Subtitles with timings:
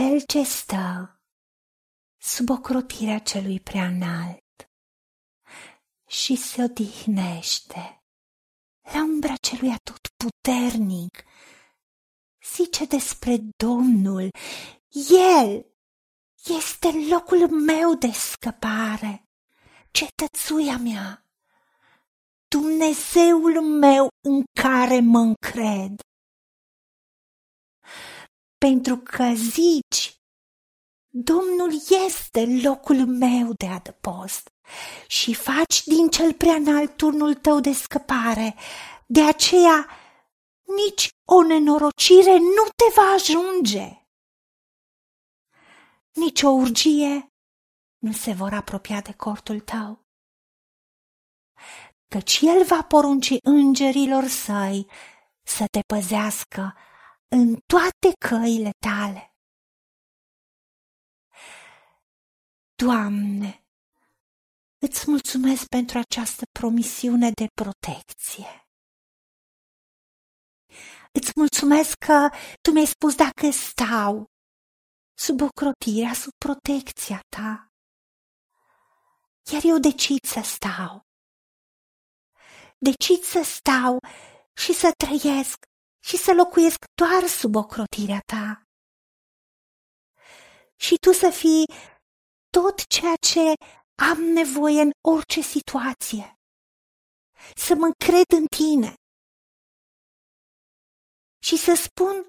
[0.00, 1.20] cel ce stă
[2.18, 4.70] sub ocrotirea celui prea înalt
[6.06, 8.02] și se odihnește
[8.92, 11.24] la umbra celui atot puternic,
[12.54, 14.30] zice despre Domnul,
[15.38, 15.66] El
[16.44, 19.28] este locul meu de scăpare,
[19.90, 21.26] cetățuia mea,
[22.48, 26.00] Dumnezeul meu în care mă încred.
[28.66, 30.20] Pentru că zici,
[31.12, 31.72] Domnul
[32.06, 34.48] este locul meu de adăpost
[35.06, 38.54] și faci din cel prea înalt turnul tău de scăpare.
[39.06, 39.88] De aceea,
[40.62, 44.06] nici o nenorocire nu te va ajunge.
[46.12, 47.26] Nici o urgie
[47.98, 50.04] nu se vor apropia de cortul tău.
[52.08, 54.86] Căci el va porunci îngerilor săi
[55.42, 56.74] să te păzească
[57.36, 59.34] în toate căile tale.
[62.74, 63.64] Doamne,
[64.78, 68.68] îți mulțumesc pentru această promisiune de protecție.
[71.12, 72.28] Îți mulțumesc că
[72.60, 74.30] tu mi-ai spus dacă stau
[75.14, 77.72] sub ocrotirea, sub protecția ta.
[79.52, 81.06] Iar eu decid să stau.
[82.78, 83.98] Decid să stau
[84.56, 85.69] și să trăiesc
[86.00, 88.62] și să locuiesc doar sub ocrotirea ta.
[90.76, 91.64] Și tu să fii
[92.56, 93.54] tot ceea ce
[94.10, 96.34] am nevoie în orice situație.
[97.56, 98.94] Să mă încred în tine
[101.42, 102.26] și să spun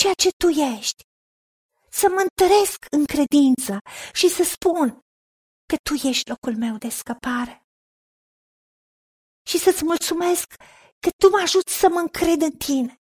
[0.00, 1.02] ceea ce tu ești.
[1.90, 3.74] Să mă întăresc în credință
[4.12, 4.86] și să spun
[5.68, 7.62] că tu ești locul meu de scăpare.
[9.50, 10.46] Și să-ți mulțumesc
[11.00, 13.00] că tu mă ajuți să mă încred în tine.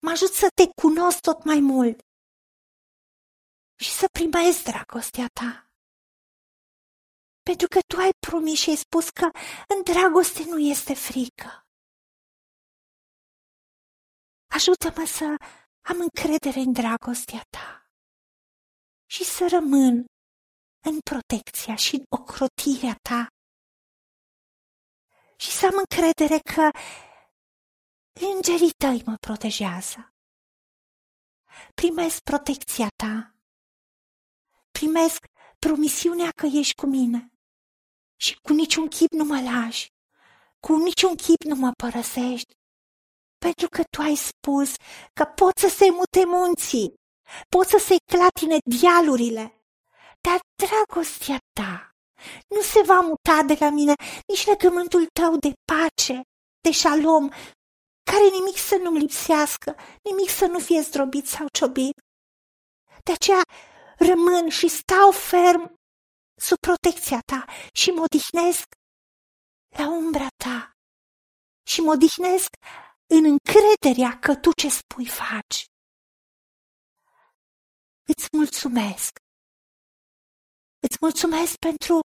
[0.00, 1.98] Mă ajut să te cunosc tot mai mult
[3.80, 5.68] și să primesc dragostea ta
[7.48, 9.28] pentru că tu ai promis și ai spus că
[9.74, 11.50] în dragoste nu este frică.
[14.56, 15.24] Ajută-mă să
[15.90, 17.90] am încredere în dragostea ta
[19.14, 20.04] și să rămân
[20.88, 23.26] în protecția și în ocrotirea ta
[25.36, 26.64] și să am încredere că
[28.20, 30.12] îngerii tăi mă protejează.
[31.74, 33.34] Primesc protecția ta,
[34.70, 35.24] primesc
[35.58, 37.32] promisiunea că ești cu mine.
[38.16, 39.86] Și cu niciun chip nu mă lași,
[40.60, 42.52] cu niciun chip nu mă părăsești,
[43.38, 44.74] pentru că tu ai spus
[45.12, 46.94] că pot să se mute munții,
[47.48, 49.62] pot să se clatine dialurile,
[50.20, 51.92] dar dragostea ta
[52.48, 53.94] nu se va muta de la mine
[54.26, 56.20] nici legământul tău de pace,
[56.60, 57.28] de șalom,
[58.10, 61.96] care nimic să nu-mi lipsească, nimic să nu fie zdrobit sau ciobit.
[63.04, 63.42] De aceea
[63.98, 65.74] rămân și stau ferm
[66.40, 68.66] sub protecția ta și mă odihnesc
[69.76, 70.72] la umbra ta
[71.70, 72.48] și mă odihnesc
[73.16, 75.64] în încrederea că tu ce spui faci.
[78.12, 79.18] Îți mulțumesc.
[80.86, 82.00] Îți mulțumesc pentru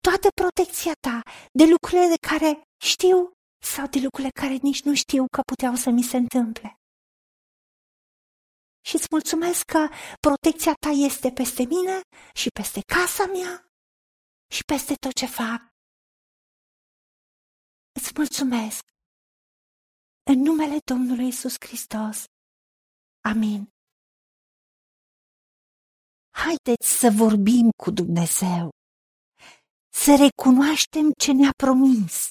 [0.00, 1.22] toată protecția ta,
[1.52, 3.33] de lucrurile de care știu
[3.72, 6.68] sau de lucrurile care nici nu știu că puteau să mi se întâmple
[8.86, 9.88] și îți mulțumesc că
[10.26, 12.00] protecția ta este peste mine
[12.40, 13.52] și peste casa mea
[14.54, 15.60] și peste tot ce fac.
[17.98, 18.82] Îți mulțumesc.
[20.30, 22.24] În numele Domnului Isus Hristos.
[23.30, 23.60] Amin.
[26.44, 28.70] Haideți să vorbim cu Dumnezeu,
[30.02, 32.30] să recunoaștem ce ne-a promis